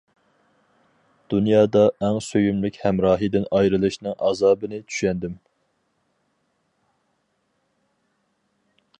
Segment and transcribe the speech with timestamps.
[1.31, 5.35] دۇنيادا ئەڭ سۆيۈملۈك ھەمراھىدىن ئايرىلىشنىڭ ئازابىنى چۈشەندىم.